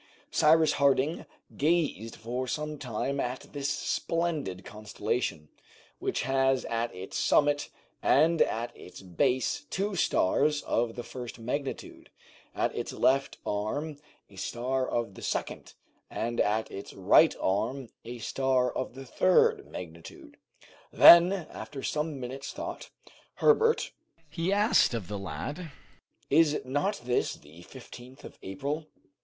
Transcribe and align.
Cyrus 0.31 0.71
Harding 0.73 1.27
gazed 1.55 2.15
for 2.15 2.47
some 2.47 2.79
time 2.79 3.19
at 3.19 3.53
this 3.53 3.69
splendid 3.69 4.65
constellation, 4.65 5.49
which 5.99 6.23
has 6.23 6.65
at 6.65 6.91
its 6.95 7.15
summit 7.19 7.69
and 8.01 8.41
at 8.41 8.75
its 8.75 8.99
base 9.03 9.67
two 9.69 9.95
stars 9.95 10.63
of 10.63 10.95
the 10.95 11.03
first 11.03 11.37
magnitude, 11.37 12.09
at 12.55 12.75
its 12.75 12.91
left 12.91 13.37
arm 13.45 13.97
a 14.27 14.37
star 14.37 14.89
of 14.89 15.13
the 15.13 15.21
second, 15.21 15.75
and 16.09 16.39
at 16.41 16.71
its 16.71 16.95
right 16.95 17.35
arm 17.39 17.89
a 18.03 18.17
star 18.17 18.71
of 18.73 18.95
the 18.95 19.05
third 19.05 19.67
magnitude. 19.67 20.35
Then, 20.91 21.31
after 21.31 21.83
some 21.83 22.19
minutes 22.19 22.51
thought 22.53 22.89
"Herbert," 23.35 23.91
he 24.27 24.51
asked 24.51 24.95
of 24.95 25.07
the 25.07 25.19
lad, 25.19 25.69
"is 26.31 26.59
not 26.65 27.01
this 27.05 27.35
the 27.35 27.61
15th 27.65 28.23
of 28.23 28.39
April?" 28.41 28.87